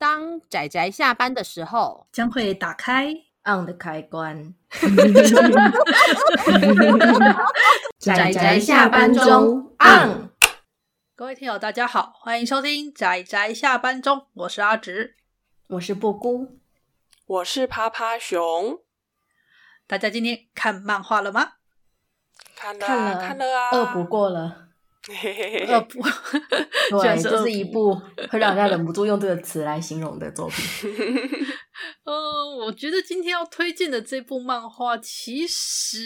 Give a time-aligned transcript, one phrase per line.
[0.00, 3.12] 当仔仔下班的时候，将会打开
[3.44, 4.54] on 的开关。
[8.00, 10.30] 仔仔下班中 on。
[11.14, 15.16] 各位听友，大家好，欢迎收听仔仔下班中，我是阿直，
[15.68, 16.58] 我是布姑，
[17.26, 18.78] 我是趴趴熊。
[19.86, 21.56] 大家今天看漫画了吗？
[22.56, 23.68] 看了，看了，看了啊！
[23.72, 24.69] 饿不过了。
[25.68, 26.02] 饿不，
[27.00, 27.94] 对，这是一部
[28.30, 30.90] 会让人家忍不住用这个词来形容的作品。
[32.04, 35.98] 嗯， 我觉得今天要推荐的这部漫画，其实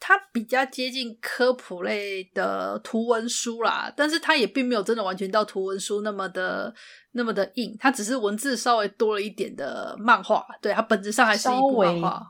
[0.00, 6.72] 它比较接近科普类的图文书啦，但是它也并没有真的完全到图文书那么的
[7.12, 10.46] 那么的硬，它只是文字稍微多了一点的漫画。
[10.62, 12.22] 对，它本质上还是一部漫画。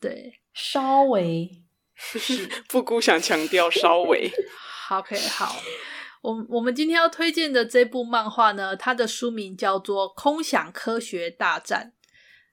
[0.00, 1.50] 对，稍微，
[1.96, 4.30] 是布姑想强调稍微。
[4.90, 5.54] OK，好，
[6.22, 11.92] 我我们今天要推荐的这部漫画呢，它的书名叫做《空想科学大战》。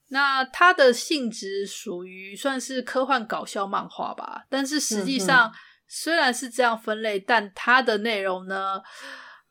[0.10, 5.52] 那它的性质属于算是科幻搞笑漫画吧，但是实际上
[5.88, 8.80] 虽然是这样分类，嗯、但它的内容呢，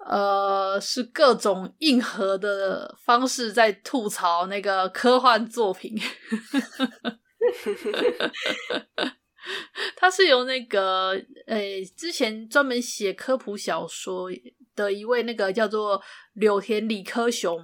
[0.07, 5.99] 呃，是各种硬核的方式在吐槽那个科幻作品。
[9.97, 11.11] 他是由那个
[11.47, 14.31] 诶、之前专门写科普小说
[14.75, 17.59] 的一位那个叫做柳田理科雄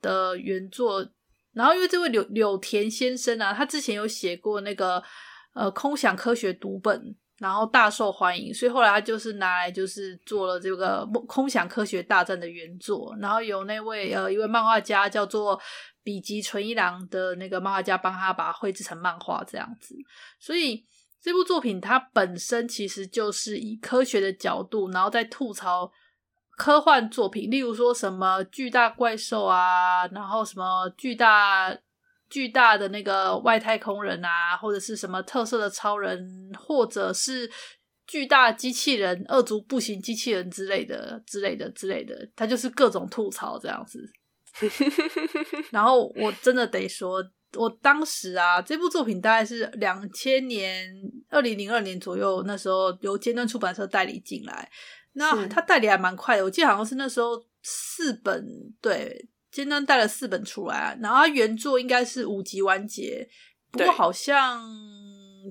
[0.00, 1.06] 的原作，
[1.52, 5.02] 然后因为这位柳柳田先生啊，他之前有写过那个
[5.54, 15.60] 呃空想科学读本，然后大受欢迎，所以后来他就是拿来就是做了这个空想科学大战的原作，然后有那位呃一位漫画家叫做
[16.02, 19.94] 笔吉纯一郎的那个漫画家帮他把它绘制成漫画这样子，
[20.40, 20.84] 所以。
[21.26, 25.90] 这部作品它本身其实就是以科学的角度，然后再吐槽
[26.56, 31.76] 科幻作品，例如说什么巨大怪兽啊，然后什么巨大
[32.30, 36.24] 巨大的那个外太空人啊，或者是什么特色的超人，
[36.56, 37.50] 或者是
[38.06, 44.08] 巨大机器人、二足步行机器人之类的、之类的、之类的，它就是各种吐槽这样子。
[45.72, 47.20] 然后我真的得说。
[47.56, 50.92] 我当时啊，这部作品大概是两千年
[51.28, 54.70] 二零零二年左右，那时候由尖端出版社代理进来。
[55.14, 58.46] 那他代理还蛮快的，我记得好像是那时候四本，
[58.80, 63.28] 对，尖端带了四本出来，然后他原作应该是五集完结，
[63.70, 64.62] 不过好像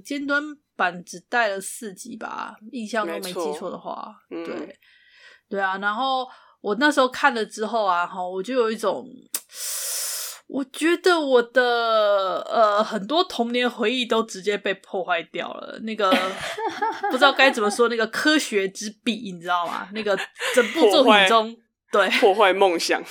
[0.03, 0.43] 尖端
[0.75, 4.75] 版只带了四集吧，印象中没记错的话，对，嗯、
[5.49, 5.77] 对啊。
[5.79, 6.27] 然后
[6.61, 9.07] 我那时候看了之后啊，哈，我就有一种。
[10.47, 15.79] 我觉得我的呃很多童年回忆都直接被破坏掉了。
[15.81, 16.11] 那个
[17.09, 19.87] 不知道该怎么说，那个科学之壁，你知道吗？
[19.91, 20.15] 那个
[20.53, 21.55] 整部作品中，
[21.91, 23.01] 对，破坏梦想，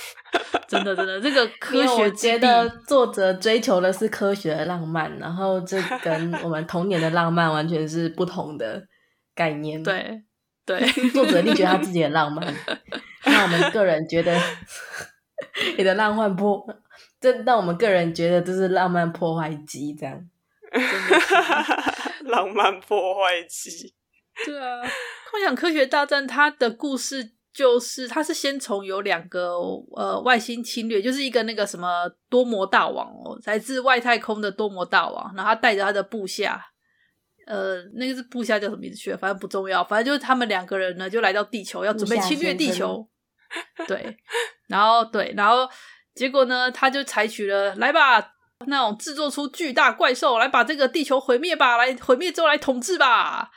[0.65, 8.81] 真的真的，这个 科学之壁，我觉得作者追求的是科学的浪漫，然后这跟我们童年的浪漫完全是不同的
[9.35, 9.83] 概念。
[9.83, 10.21] 对
[10.65, 10.79] 对，
[11.11, 12.55] 作者一定觉得他自己很浪漫，
[13.25, 14.39] 那我们个人觉得
[15.77, 16.65] 你的浪漫不。
[17.25, 20.29] 这让我们个人觉得这是浪漫破坏机，这样，
[22.25, 23.95] 浪漫破坏机。
[24.45, 24.81] 对啊，
[25.31, 29.55] 幻想科学大战它的故事就是，它是先从有两个
[29.95, 36.63] 呃外星侵略，就是一个那个什么多魔大王哦，来自外太空的多魔大王，然后他带着他的部下，
[37.47, 39.17] 呃，那个是部下叫什么名字去了？
[39.17, 43.09] 反正不重要，反正就是他们两个人呢就来到地球，要准备侵略地球。
[43.87, 44.15] 对，
[44.67, 45.67] 然后对，然后。
[46.15, 48.31] 结果呢，他就采取了来吧，
[48.67, 53.51] 那种制作出巨大怪兽来把这个地球毁灭吧，来毁灭之后来统治吧。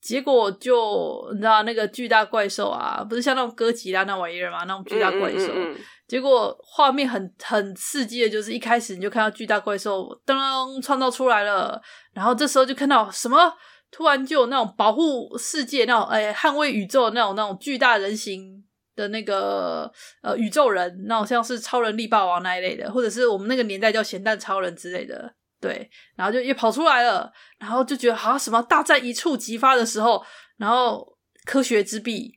[0.00, 5.48] 结果就你知道那个巨大怪兽啊，不是像那种哥吉拉那玩意儿嘛，那种巨大怪兽。
[5.48, 5.76] 嗯嗯嗯、
[6.06, 11.82] 结果画面很很刺激的，就是一开始你就看到巨大怪兽噔创造出来了，
[12.12, 13.52] 然后这时候就看到什么，
[13.90, 18.64] 突然就有那种保护世界、那种哎捍卫宇宙那种那种巨大人形。
[18.98, 19.90] 的那个
[20.22, 30.20] 呃宇宙人，那好像是超人力霸王那一类的，或者是我们那个年代叫咸蛋超人之类的，对，然后就也跑出来了，然后就觉得好像什么大战一触即发的时候，
[30.58, 32.32] 然后科学之壁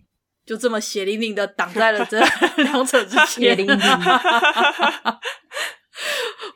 [0.46, 2.20] 就这么血淋淋的挡在了这
[2.62, 3.78] 两者之间，血淋淋。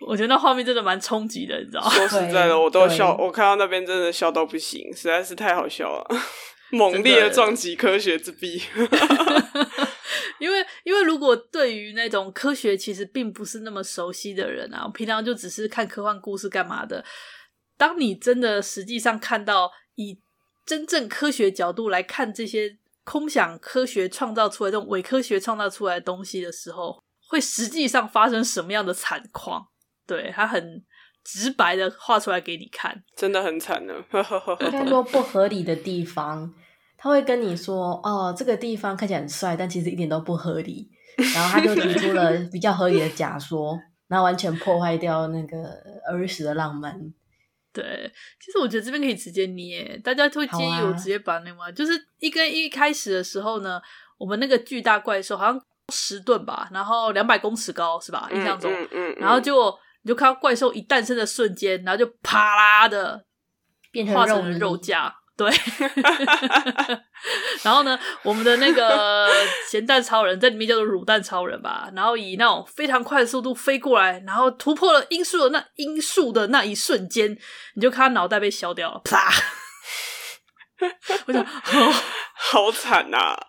[0.08, 1.90] 我觉得那画面真的蛮冲击的，你知道吗？
[1.90, 6.08] 说实在的，我都笑，我看到那边真的笑到不行，实在是太好笑了。
[6.72, 8.60] 猛烈的撞击科学之壁，
[10.86, 17.04] 因为如果对于那种科学其实并不是那么熟悉的人啊，平常就只是看科幻故事干嘛的。
[17.76, 20.22] 当你真的实际上看到以
[20.64, 29.68] 真正科学角度来看这些空想科学创造出来这种伪科学创造出来的东西的时候，会实际上发生什么样的惨况。
[30.06, 30.86] 对，他很
[31.24, 33.94] 直白的画出来给你看，真的很惨呢。
[34.62, 36.54] 应该说不合理的地方，
[37.06, 40.90] 他会跟你说：“哦，这个地方看起来很帅，但其实一点都不合理。”
[41.36, 45.70] 然后他就提出了比较合理的假说，然后完全破坏掉那个
[46.12, 47.00] 儿时的浪漫。
[47.72, 48.12] 对，
[48.44, 53.80] 其实我觉得这边可以直接捏，大家会建议我直接把那个，啊、就是一跟一开始的时候呢，
[54.18, 55.62] 我们那个巨大怪兽好像
[55.94, 58.28] 十吨吧，然后两百公尺高是吧？
[58.34, 63.24] 印象中，嗯嗯嗯、然后就你就看到怪兽一诞生的瞬间，然后就啪啦的
[63.92, 65.14] 变成化成了肉酱。
[65.38, 65.52] 对，
[67.64, 69.28] 然后呢，我们的那个
[69.70, 77.38] 咸蛋超人在里面叫做乳蛋超人吧，然后以那种非常快的速度飞过来，然后突破了音速的那音速的那一瞬间，
[77.76, 79.30] 你就看他脑袋被削掉了，啪！
[81.28, 81.94] 我想，哦、
[82.36, 83.48] 好惨呐、啊！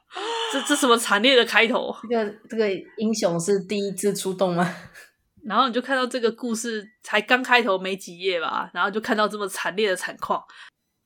[0.52, 1.94] 这这什么惨烈的开头？
[2.08, 4.74] 这个这个英雄是第一次出动吗？
[5.46, 10.42] 然后你就看到这个故事才刚开头没几页吧，然后就看到这么惨烈的惨况。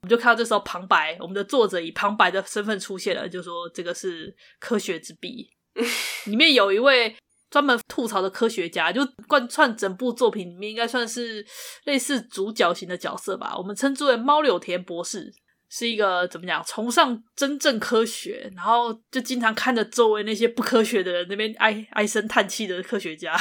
[0.02, 5.50] 我们就看到这时候旁白，我们的作者以旁白的身份出现了，就说这个是科学之笔，
[6.24, 7.14] 里面有一位
[7.50, 11.44] 专门吐槽的科学家，就贯穿整部作品里面应该算是
[11.84, 13.54] 类似主角型的角色吧。
[13.58, 15.30] 我们称之为猫柳田博士，
[15.68, 23.36] 是一个怎么讲，崇尚真正科学，然后就经常看着周围那些不科学的人那边唉唉声叹气的科学家。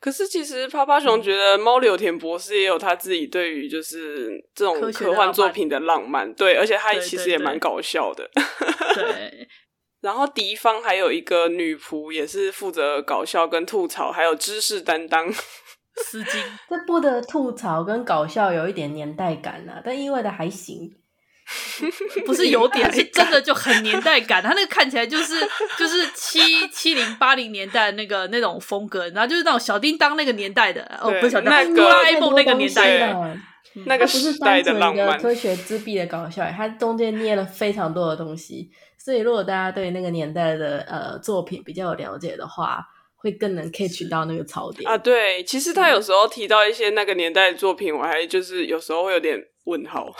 [0.00, 8.30] 可是，其实趴趴熊觉得猫柳田博士也有他自己对于就是这种科幻作品的浪漫，对，而且他其实也蛮搞笑的。
[8.94, 9.48] 对，
[10.00, 15.32] 然后敌方还有一个女仆，也是负责搞笑跟吐槽，还有知识担当
[16.04, 16.38] 司机。
[16.68, 20.88] 这部的吐槽跟搞笑有一点年代感啊，但意外的还行。
[22.26, 24.42] 不是有点，是真的就很年代感。
[24.42, 25.34] 他那个看起来就是
[25.78, 33.38] 就是七七零八零年代那个那种风格，然后就是那种小叮当那个年代的哦，不是小叮当，哆啦 A 梦那个年代的，
[33.86, 35.06] 那个时代的浪漫。
[35.06, 38.70] 不是单纯一个科学之壁的搞笑，它中间捏了非常多的东西。
[38.98, 42.84] 所以如果大家对那个年代的呃作品比较有了解的话，
[43.16, 44.98] 会更能 catch 到那个槽点啊。
[44.98, 50.12] 对，其实他有时候提到一些那个年代的作品，我还就是有时候会有点问号。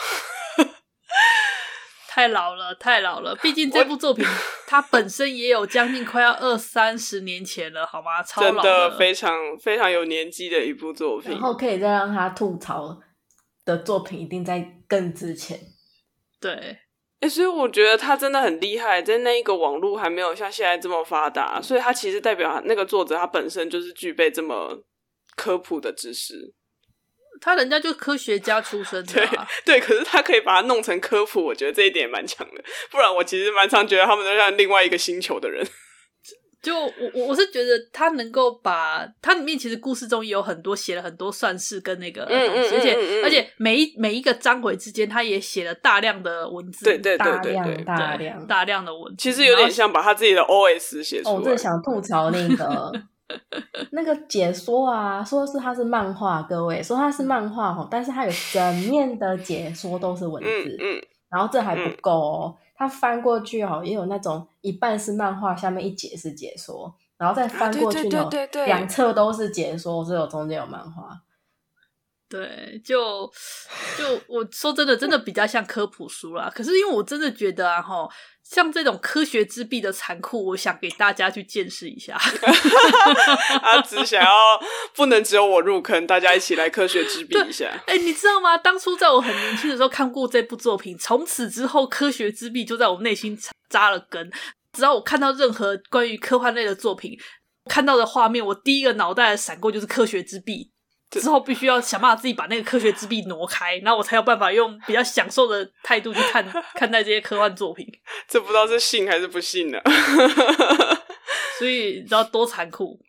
[2.19, 3.33] 太老了，太老了。
[3.41, 4.25] 毕竟这部作品
[4.67, 8.21] 它本身也有将近快要二三十年前了，好吗？
[8.21, 11.31] 超老的，真的非常非常有年纪的一部作品。
[11.31, 12.99] 然后可以再让他吐槽
[13.63, 15.57] 的作品，一定在更之前。
[16.41, 16.79] 对，哎、
[17.21, 24.83] 欸，所以我觉得他真的很厉害，在那一个网络还没有像现在这么发达，所以他其实代表那个作者他本身就是具备这么
[25.37, 26.53] 科普的知识。
[27.41, 32.63] 他人家就科学家出身的，啊对，对，可是他可以把它弄成科普，我觉得这一点蛮强的。
[32.91, 35.65] 不然我其实蛮常觉得他们都像另外一个星球的人。
[36.61, 51.35] 就我我我是觉得他能够把它里面其实故事中也有很多写了很多算式跟那个东西，嗯嗯嗯嗯，而且而且每一每一个章回之间，他也写了大量的文字，对对对对对，大量大量大量的文字，其实有点像把他自己的 OS 写出来。
[51.35, 52.91] 哦，我正想吐槽那个。
[53.91, 68.29] 那个解说啊，说是它是漫画，各位说它是漫画哦，但是它有整面的解说都是文字，嗯嗯、然后这还不够哦，它翻过去哦，也有那种一半是漫画，下面一节是解说，然后再翻过去哦，
[68.65, 71.21] 两侧都是解说，只有中间有漫画。
[72.29, 73.25] 对，就
[73.97, 76.51] 就我说真的，真的比较像科普书啦。
[76.53, 78.07] 可是因为我真的觉得啊，哈，
[78.43, 82.15] 像这种科学之壁的残酷，我想给大家去见识一下。
[83.61, 84.29] 他只想要
[84.93, 87.65] 不能只有我入坑，大家一起来科学之壁一下。
[87.87, 88.55] 哎、欸，你知道吗？
[88.55, 93.35] 当初在我很年轻的时候看过这部作品，从此之后，科学之壁就在我内心
[93.69, 94.31] 扎了根。
[94.73, 97.17] 只要我看到任何关于科幻类的作品，
[97.65, 100.71] 看到的画面，我第一个脑袋的闪过就是科学之壁。
[101.11, 107.87] 之后必须要想办法自己把那个科学之壁挪开，然后我才有办法用比较享受的态度去看 看待这些科幻作品。
[108.27, 109.79] 这不知道是信还是不信呢？
[111.57, 112.99] 所以你知道多残酷？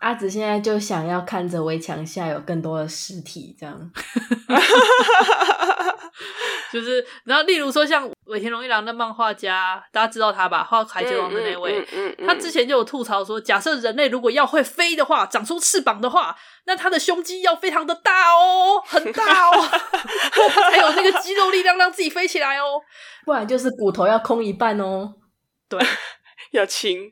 [0.00, 3.76] 阿紫现在就想要看着围墙下有更多的尸体，这样。
[6.70, 10.62] 就是，然后例如说像尾田荣一郎的漫画家，大家知道他吧？
[10.62, 16.36] 画《海贼王》的那位，嗯嗯嗯嗯、他之前就有吐槽说，假设人类如果要会飞的话，长出翅膀的话，
[16.66, 19.52] 那他的胸肌要非常的大哦，很大哦，
[20.54, 22.82] 他 才有那个肌肉力量让自己飞起来哦，
[23.24, 25.14] 不然就是骨头要空一半哦。
[25.68, 25.80] 对，
[26.52, 27.10] 要轻。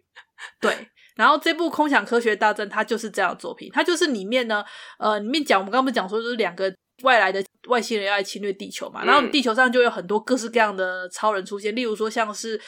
[0.61, 4.65] 对，然后这部《空想科学大战》它就是这样的作品，它就是里面呢，
[4.99, 6.73] 呃，里面讲我们刚刚讲说就是两个。
[7.03, 12.59] 外来的外星人要来侵略地球嘛，然后地球上就有很多各式各样的超人出现，嗯、例如说像是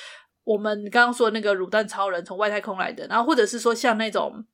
[0.44, 4.44] 我们刚刚说的那个乳蛋超人从外太空来的，然后或者是说像那种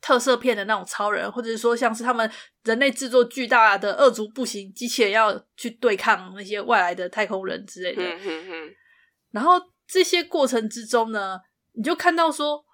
[0.00, 2.30] 特色片的那种超人，或者是说像是他们
[2.62, 8.04] 人类制作巨大的二足步行机器人要去对抗那些外来的太空人之类的。
[9.32, 9.54] 然后
[9.88, 11.40] 这些过程之中呢，
[11.72, 12.64] 你就看到说，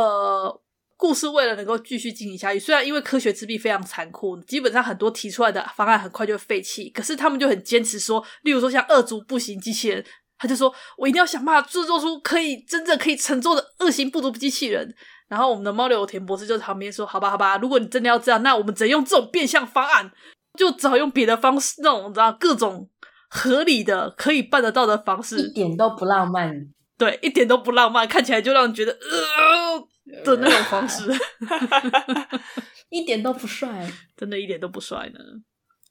[0.00, 0.62] 呃。
[0.98, 10.02] 故事为了能够继续进行下去，虽然因为科学之壁非常残酷，基本上很多提出来的方案很快就废弃，可是他们就很坚持说，例如说像二足步行机器人，
[10.38, 14.94] 他就说我一定要想办法制作出可以真正可以乘坐的二型不足机器人。
[15.28, 20.10] 然后我们的猫柳田博士就在旁边说：“好吧，好吧，如果你真的要这样，那我们只能用这种变相方案，
[20.58, 22.88] 就只好用别的方式，那种你知道各种
[23.28, 26.50] 合理的可以办得到的方式，一点都不浪漫，
[26.98, 29.88] 对，一点都不浪漫，看起来就让人觉得呃。”
[30.24, 31.10] 的那种方式，
[32.90, 33.84] 一点都不帅，
[34.16, 35.18] 真的一点都不帅呢，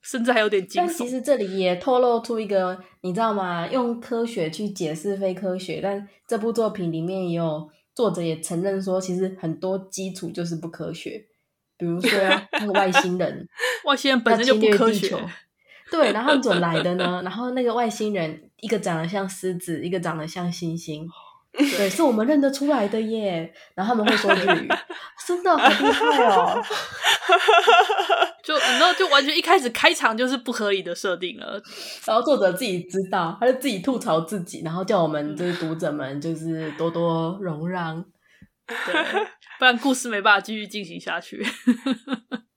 [0.02, 0.86] 甚至还有点惊悚。
[0.88, 3.68] 但其实这里也透露出一个，你知道吗？
[3.68, 11.22] 用科学去解释非科学，但这部作品里面也有作者也承认说，其实很多基础就是不科学。
[11.78, 12.10] 比如说
[12.58, 13.46] 那个外星人，
[13.84, 15.14] 外星人本身就不科学，
[15.96, 17.22] 对，然后他们怎么来的呢？
[17.24, 21.08] 然后那个外星人，一个长得像狮子，一个长得像猩猩。
[21.58, 23.54] 对，是我们认得出来的耶。
[23.76, 24.68] 然后他们会说日语，
[25.26, 26.62] 真的好厉害哦！
[28.44, 31.62] 就然后就完全一开始开场就是不合理的设定了。
[32.06, 38.04] 然后作者自己知道，他就自己吐槽自己，然后叫我们就是读者们就是多多容让，
[38.68, 39.26] 对，
[39.58, 41.42] 不然故事没办法继续进行下去。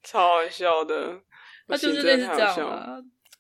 [0.03, 1.21] 超好笑的，
[1.69, 2.99] 他就是类似这样啊。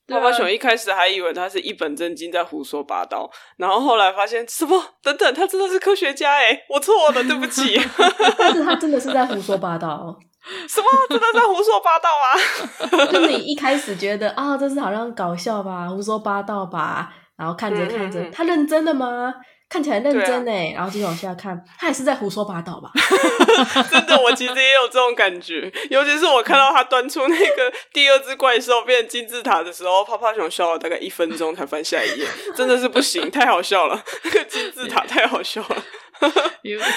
[0.08, 4.82] 泡泡熊一开始还以为他是一本正经在胡说八道，然后后来发现什么？
[5.02, 6.64] 等等，他真的是科学家哎！
[6.70, 7.78] 我错了，对不起。
[8.38, 10.16] 但是他真的是在胡说八道。
[10.66, 10.86] 什么？
[11.10, 13.06] 真的在胡说八道啊？
[13.12, 19.34] 就是你一开始觉得啊，这是好像搞笑吧，胡说八道吧，然后看着看着，嗯嗯嗯他认真的吗？
[19.68, 22.90] 看起来认真呢，啊、然后继续往下看，他也是在胡说八道吧？
[23.90, 35.84] 真的，我其实也有这种感觉，尤其是我看到他端出那个第二只怪兽变成金字塔的时候，泡泡熊笑了大概一分钟才翻下一页，真的是不行，太好笑了，那个金字塔 太好笑了。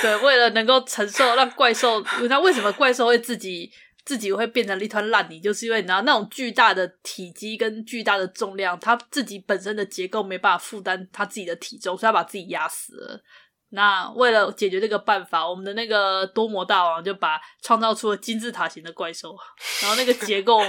[0.01, 3.69] 对，为了能够承受让怪兽，那为什么怪兽会自己？
[4.03, 13.23] 自己会变成一团烂泥，就是因为你知道那种巨大的体积跟巨大的重量，它自己本身的结构没办法负担它自己的体重，所以它把自己压死了。
[13.73, 19.33] 那为了解决这个办法，我们的那个多魔大王就把创造出了金字塔型的怪兽，
[19.81, 20.59] 然后那个结构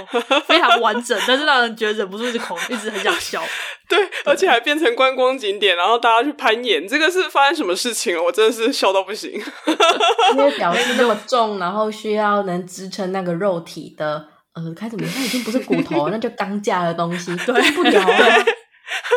[0.45, 3.43] 非常完整，但是让人觉得忍不住一直恐，一直很想笑。
[3.89, 8.23] 对，而且还变成观光景点，然后大家去攀岩，这个是发生什么事情了？
[8.23, 9.31] 我真的是笑到不行。
[10.31, 18.45] 因为表示那么重，然后需要能支撑那个肉体的，呃，开始，那已经不是骨头，那就钢架的东西， 对不了啊。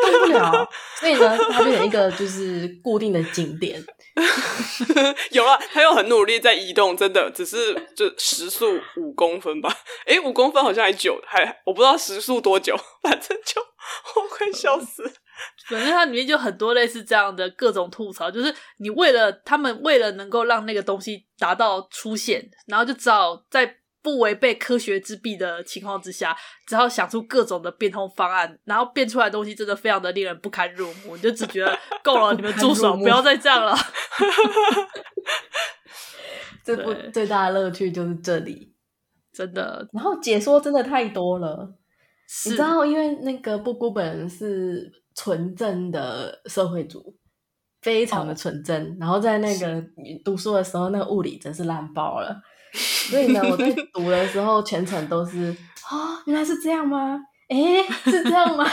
[0.03, 0.69] 动不了，
[1.01, 3.85] 所以呢，它变成一个就是固定的景点。
[5.31, 9.69] 有了，它又很努力在移动，真的只是就时速五公分吧？
[10.07, 15.03] 诶、欸，五公分好像还久，还我不知道时速多久，反正就我快笑死。
[15.69, 23.77] 反正它里面就很多类似这样的各种吐槽，就是你为了他们为了能够让那个东西达到出现，然后就只好在。
[24.07, 31.17] 不违背科学之弊的情况之下，只好想出各种的变通方案，然后变出来的东西真的非常的令人不堪入目。
[31.17, 33.75] 你就只觉得 够了，你们住手，不要再这样了。
[36.63, 38.73] 这部最大的乐趣就是这里，
[39.33, 39.85] 真的。
[39.93, 41.69] 然后解说真的太多了，
[42.45, 47.13] 你知道，因为那个布谷本人是纯正的社会主，
[47.83, 48.81] 非常的纯正。
[48.85, 49.83] 哦、然后在那个
[50.25, 52.41] 读书的时候，那个物理真是烂爆了。
[53.09, 55.51] 所以呢，我在 读的时候全程都是
[55.89, 57.19] 啊、哦，原来是这样吗？
[57.49, 58.67] 诶，是这样吗？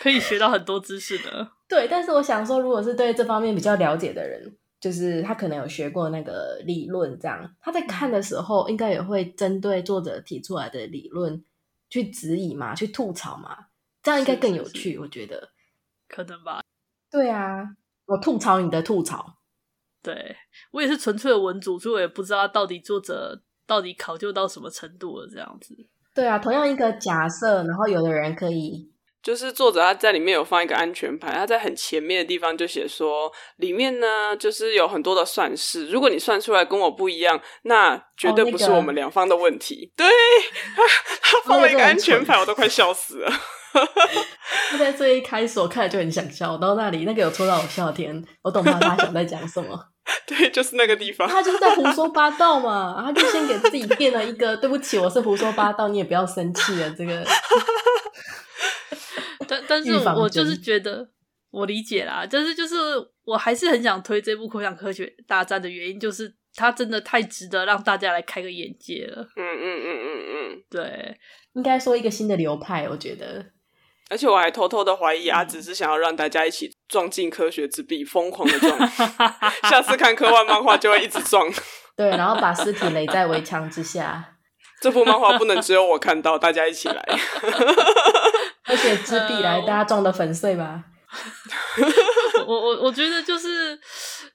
[0.00, 1.48] 可以学到很多知识的。
[1.68, 11.42] 对，但是我想说，如果是对这方面比较了解的人，就是他可能有学过那个理论，这样他在看的时候，应该也会针对作者提出来的理论
[11.90, 13.56] 去质疑嘛，去吐槽嘛，
[14.02, 15.48] 这样应该更有趣，是是是我觉得。
[16.08, 16.62] 可能吧。
[17.10, 17.68] 对啊，
[18.06, 19.37] 我吐槽你的吐槽。
[20.08, 20.34] 对，
[20.70, 25.28] 我也是纯粹的文组，所以我也不知道到底作者到底考究到什么程度了。
[25.30, 25.74] 这样子，
[26.14, 28.90] 对啊，同样一个假设，然后有的人可以，
[29.22, 39.92] 就是作者他在里面有放一个安全牌，他在很前面的地方就写说，里面呢就是有很多的算式，如果你算出来跟我不一样，那绝对不是我们两方的问题。
[39.98, 40.16] 哦那个、对
[40.74, 40.82] 他，
[41.20, 43.30] 他放了一个安全牌，我都快笑死了。
[44.70, 49.78] 他在最一开始我看了就很想笑，我到那里那个有戳到我笑点，我懂他他想在讲什么。
[50.26, 56.90] 对，就是那个地方，他就是在胡说八道嘛，然后就先给自己垫了一个对不起，我是胡说八道，你也不要生气了。
[56.92, 57.24] 这个，
[59.46, 61.08] 但但是我就是觉得
[61.50, 62.74] 我理解啦，就是就是
[63.24, 69.22] 我还是很想推这部《口想科学大战》的原因，就是它真的太值得让大家来开个眼界了。
[69.36, 71.18] 嗯嗯嗯嗯嗯，对，
[71.52, 73.44] 应该说一个新的流派，我觉得。
[74.08, 78.78] 而且我还偷偷的怀疑阿紫是想要让大家一起撞进科学之壁，疯狂的撞。
[79.70, 81.50] 下次看科幻漫画就会一直撞。
[81.96, 84.34] 对，然后把尸体垒在围墙之下。
[84.80, 87.04] 这部漫画不能只有我看到，大家一起来。
[88.64, 90.84] 而且之壁来，大家撞的粉碎吧。
[92.46, 93.78] 我我我觉得就是。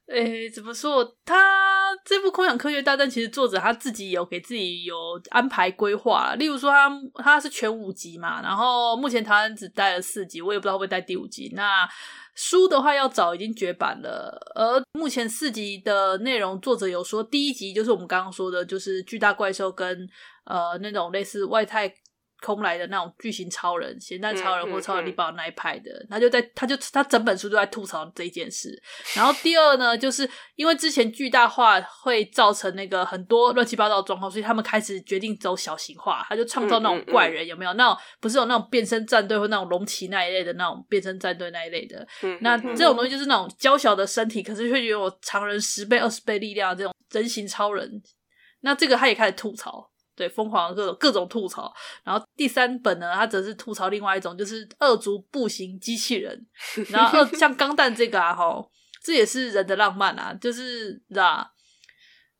[0.06, 1.16] 诶，怎么说？
[1.26, 1.73] 他
[2.06, 4.96] 这部《空想科学大战》其实作者他自己有给自己有
[5.30, 11.52] 安排规划，例如说他他是全五集嘛，然后目前台湾只带了四集，我也不知道会不会带第五集。
[11.56, 11.88] 那
[12.36, 20.08] 书的话要早已经绝版了，而目前四集的内容，作者有说第一集就是我们刚刚说的，就是巨大怪兽跟
[20.46, 21.94] 呃那种类似外太。
[22.44, 28.78] 空来的那种巨型超人、咸蛋超人或超人力霸那一派的，他就在，他就他整本书都在吐槽这一件事。
[29.16, 37.74] 然后第二呢，就是因为之前巨大化会造成那个很多乱七八糟的状况，所以他们开始决定走小型化，他就创造那种怪人，有没有？
[37.74, 42.06] 那种不是有那种变身战队或那种龙骑那一类的那种变身战队那一类的。
[42.42, 48.02] 那这种东西就是那种娇小的身体，可是却拥有常人十倍、二十倍力量的这种人形超人。
[48.62, 49.93] 那这个他也开始吐槽。
[50.16, 56.46] 对，疯狂的各种各种吐槽，然后第三本呢，它则是吐槽另外一种，就是二足步行机器人。
[56.90, 58.70] 然后二 像钢弹这个啊，吼，
[59.04, 61.50] 这也是人的浪漫啊，就是知道，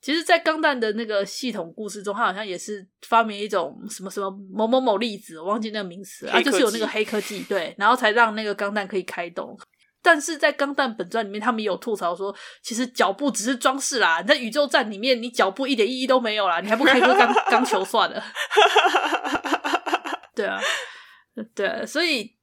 [0.02, 9.58] 其实，在钢弹的那个系统故事中，他好像也是发明一种什么什么某某某粒子，我忘记那个名词啊，就是有那个黑科技，对，然后才让那个钢弹可以开动。
[10.04, 14.22] 但是在《钢弹本传》里面，他们也有吐槽说，其实脚步只是装饰啦。
[14.22, 18.24] 你在宇宙战里面，你脚步一点意义都没有啦，你还不开颗钢钢球算了。
[20.36, 20.60] 对啊，
[21.56, 22.36] 对，所以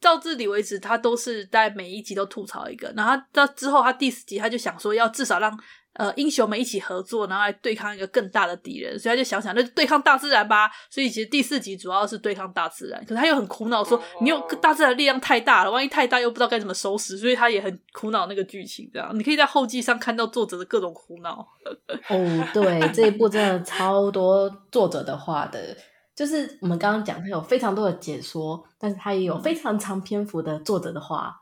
[0.00, 2.92] 到这里为止，他都是在每一集都吐槽一个。
[2.96, 5.56] 然后到之后，他第四集他就想说，要至少让。
[5.94, 10.70] 呃，英雄们一起合作，然后来对抗一个更大的敌人，所以他就想想，那就对抗大自然吧。
[10.90, 18.90] 所以其实第四集主要是对抗大自然，可是他又很苦恼，说你有大自然力量太大了，万一太大又不知道该怎么收拾，所以他也很苦恼那个剧情。
[18.90, 21.46] 这样，你可以在后记上看到作者的各种苦恼。
[22.08, 25.76] 哦，对，这一部真的超多作者的话的，
[26.16, 31.34] 就是我们刚刚讲，他有非常多的解说，但是他也有非常长篇幅的作者的话。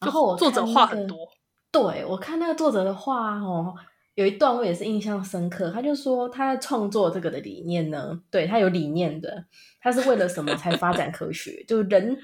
[0.00, 1.16] 然后、那个、作者话很多。
[1.74, 3.74] 对，我看那个作者的话哦，
[4.14, 5.72] 有一段我也是印象深刻。
[5.72, 9.44] 他就说他在创作这个的理念呢，对，他有理念的，
[9.80, 11.64] 他是为了什么才发展科学？
[11.66, 12.16] 就人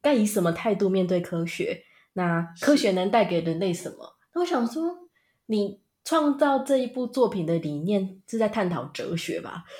[0.00, 1.82] 该以什么态度面对科学？
[2.12, 4.14] 那科学能带给人类什么？
[4.32, 5.08] 那我想说，
[5.46, 9.64] 你创造这一部作品的理念是在探讨哲学吧？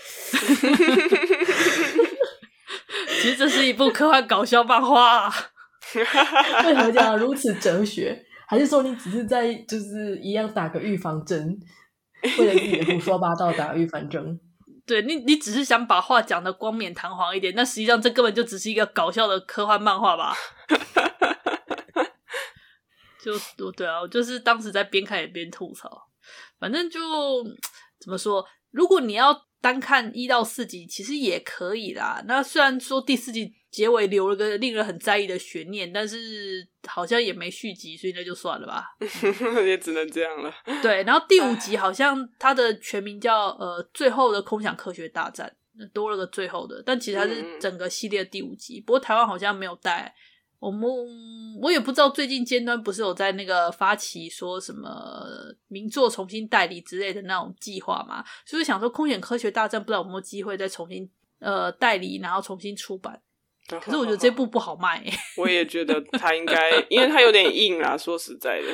[3.21, 5.29] 其实这是一部科幻搞笑漫画，
[5.95, 8.25] 为什么讲如此哲学？
[8.49, 11.61] 还是说你只是在就是一样打个预防针，
[12.39, 14.41] 为了自己胡说八道打预防针？
[14.87, 20.35] 对你，你只是想把话讲的冠冕堂皇一点，那实际上这根本就只是一个搞笑的科幻漫画吧？
[23.23, 23.39] 就
[23.73, 26.09] 对啊，我就是当时在边看也边吐槽，
[26.59, 26.99] 反正就
[28.01, 32.23] 怎么说，如果你要单看一到四集，其实也可以啦。
[32.27, 33.55] 那虽然说第四集。
[33.71, 38.97] 结尾留了个令人很在意的悬念，但是好像也没续集，所以那就算了吧，
[39.63, 40.51] 也只能这样了。
[40.83, 45.55] 对，然后第五集好像它的全名叫呃《最后的空想科学大战》，
[45.93, 48.81] 多了个最后的，但其实它是整个系列的第五集。
[48.81, 50.15] 嗯、不过台湾好像没有带，
[50.59, 50.89] 我们
[51.61, 54.91] 我也不知道最近尖端不是有在那个发起说什么
[55.69, 58.25] 名作重新代理之类的那种计划嘛？
[58.47, 61.09] 就是想说《空想科学大战》不知道有没有机会再重新
[61.41, 63.21] 呃代理，然后重新出版。
[63.69, 67.97] 可是我觉得这部不好卖，欸， 我也觉得它应该，因为它有点硬啊。
[67.99, 68.73] 说实在的，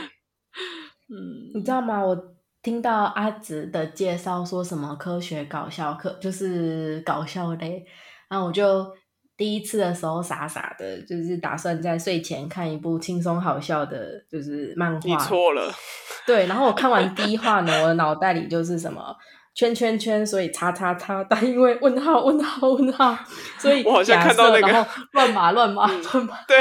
[1.11, 2.01] 嗯，你知道吗？
[2.05, 2.17] 我
[2.63, 7.85] 听到阿紫的介绍说什么科学搞笑课，就是搞笑类，
[8.31, 8.87] 然后我就
[9.37, 13.99] 第一次的时候傻傻的，就是打算在睡前看一部轻松好笑的，
[14.31, 15.01] 就是漫画。
[15.05, 15.73] 你错了，
[16.27, 16.47] 对。
[16.47, 19.15] 然后我看完第一话呢，我的脑袋里就是什么。
[19.57, 23.17] 圈圈圈，所以叉叉叉，但因为问号问号问号，
[23.57, 26.37] 所以我好像看到那个然后乱码乱码乱码。
[26.49, 26.59] 对，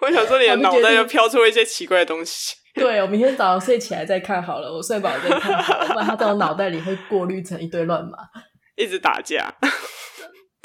[0.00, 2.54] 我想说你的脑袋又飘出了一些奇怪的东西。
[2.72, 8.16] 对，我明天早上睡起来再看好了，我睡饱再看好了，不然它在我脑袋里会过滤成一堆乱码，
[8.78, 9.52] 一直打架。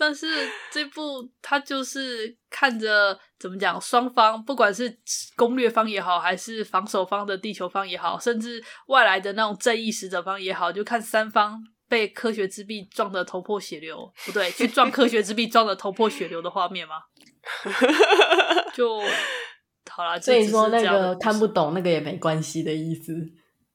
[0.01, 0.25] 但是
[0.71, 4.97] 这部它就是看着怎么讲，双方不管是
[5.35, 16.95] 攻略方也好，还是防守方的地球方也好，甚至外来的那种正义使者方也好，就看三方被科学之壁撞得头破血流，不对，去撞科学之壁撞得头破血流的画面吗？
[18.73, 19.01] 就
[19.91, 23.13] 好啦，所以说那个看不懂那个也没关系的意思。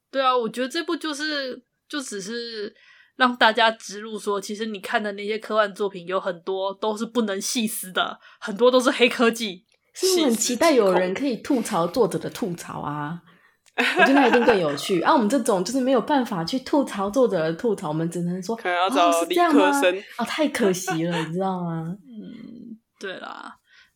[0.09, 2.73] 对啊，我觉得这部就是就只是
[3.15, 9.63] 让大家植入说，其实你看的那些科幻作品有很多都是不能细思的，很多都是黑科技。
[9.95, 13.17] 是我很期待有人可以吐槽作者的吐槽啊，
[13.77, 14.99] 我觉得那一定更有趣。
[15.01, 19.97] 啊，我们这种就是没有办法去吐槽作者的吐槽，我们只能说，可能要找理科生。
[20.17, 21.95] 啊、哦，太可惜了，你知道吗？
[22.03, 23.55] 嗯，对啦。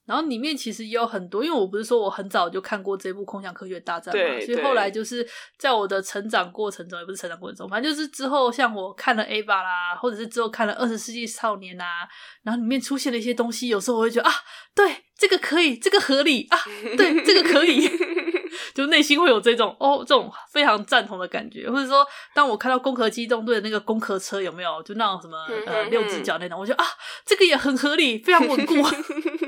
[0.10, 5.24] 然后里面其实也有很多，因为我不是说我很早就看过这部《空想科学大战》嘛，所以后来就是
[5.60, 12.10] 在我的成长过程中，也不是成长过程中，反正就是之后像我看了《Ava》啦，或者是之后看了《二十世纪少年》啊，
[12.42, 14.34] 然后里面出现了一些东西，有时候我会觉得啊，
[14.74, 16.58] 对，这个可以，这个合理啊，
[16.98, 17.88] 对，这个可以，
[18.74, 26.90] 就内心会有这种哦，这种非常赞同的感觉，或者说当我看到《攻壳机动队》的那个攻壳车有没有，就那种什么呃六只脚那种，我觉得啊，
[27.28, 28.74] 这个也很合理，非常稳固。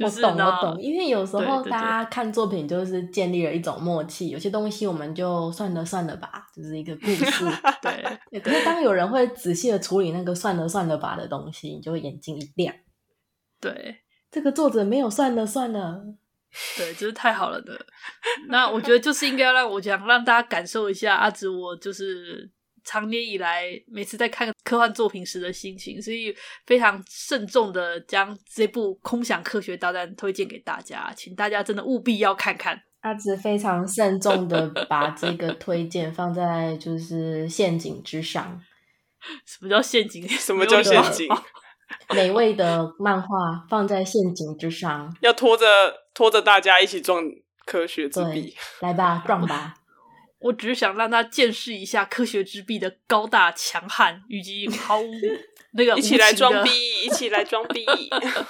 [0.00, 7.44] 我懂，我懂，因为有时候大家看作品就是建立了一种默契，有些东西我们就算了算了吧，就是一个故事。
[8.30, 12.74] 对，可是当有人会仔细的处理那个算了算了吧的东西，你就会眼睛一亮。
[13.60, 13.96] 对，
[14.30, 16.02] 这个作者没有算了算了，
[16.76, 17.86] 对，就是太好了的。
[18.48, 22.50] 那我觉得就是应该让我讲，让大家感受一下阿紫，我就是。
[22.86, 32.80] 长年以来，每次在看科幻作品时的心情，所以非常慎重的将这部《空想科学大战》推荐给大家，请大家真的务必要看看。
[33.00, 38.60] 阿紫非常慎重的把这个推荐放在就是陷阱之上。
[39.44, 40.26] 什么叫陷阱？
[40.30, 41.28] 什么叫陷阱？
[42.14, 43.28] 美味的漫画
[43.68, 45.64] 放在陷阱之上，要拖着
[46.14, 47.22] 拖着大家一起撞
[47.64, 48.54] 科学之壁。
[48.80, 49.74] 来吧，撞吧。
[50.46, 55.10] 我只是想让他见识一下科学之壁的高大强悍，以及毫无
[55.74, 56.70] 那个一起来装逼，
[57.04, 57.84] 一起来装逼。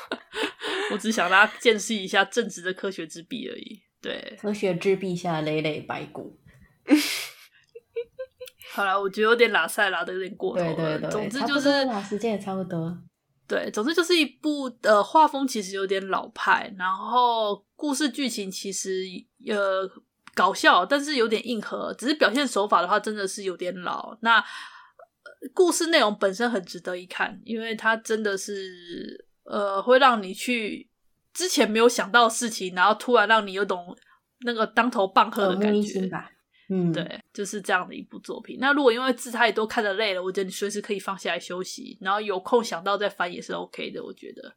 [0.93, 3.81] 我只想让他见识一下正直的科学之臂而已。
[4.01, 6.39] 对，科学之臂下累累白骨。
[8.73, 10.75] 好了，我觉得有点拉塞拉的有点过头了。
[10.75, 11.71] 对对对，总之就是
[12.09, 12.97] 时间也差不多。
[13.49, 19.05] 对，总之就是一部呃，画风其实有点老派，然后故事剧情其实
[19.49, 19.91] 呃。
[20.37, 21.93] 搞笑，但是有点硬核。
[21.95, 24.17] 只是表现手法的话，真的是有点老。
[24.21, 24.45] 那
[25.55, 30.87] 故事内容本身很值得一看，因为它真的是呃，会让你去
[31.33, 33.97] 之前没有想到的事情，然后突然让你有种
[34.41, 36.09] 那个当头棒喝的感觉。
[36.69, 38.59] 嗯，对，就是这样的一部作品。
[38.61, 44.05] 那如果因为字太多看得累了，我觉得你随时可以放下来休息，然后有空想到再翻也是 OK 的。
[44.05, 44.53] 我觉得。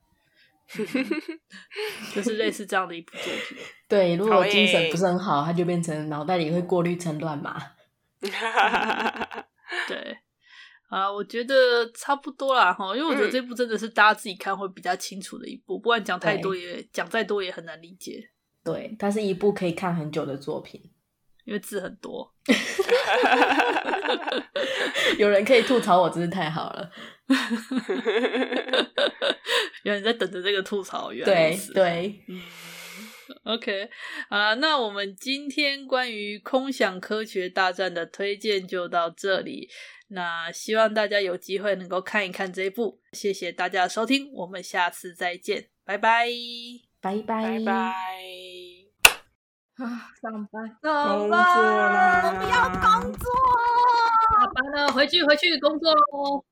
[2.13, 3.57] 就是类似这样的一部作品。
[3.89, 7.59] 对，如果精神不是很好，它就变成脑袋里会过滤成乱码。
[9.87, 10.17] 对，
[10.89, 18.31] 啊，我觉得差不多啦哈，因为我觉得这部真的是大家自己看会比较清楚的一部，不然讲太多也讲再多也很难理解。
[18.63, 20.81] 对，它是一部可以看很久的作品，
[21.45, 22.35] 因为字很多。
[25.17, 26.91] 有人可以吐槽我，真是太好了。
[29.83, 32.41] 原来你在等着这个吐槽，原来对对，嗯
[33.43, 33.89] ，OK，
[34.29, 39.69] 好了，那我们今天关于《空想科学大战》的推荐就到这里。
[40.11, 42.99] 那希望大家有机会能够看一看这一部。
[43.13, 46.27] 谢谢大家的收听，我们下次再见，拜拜，
[46.99, 47.93] 拜拜，拜拜。
[49.77, 52.81] 啊，上班，上班，我不要工
[53.13, 53.31] 作，
[54.33, 56.43] 下班了，回去回去工作喽。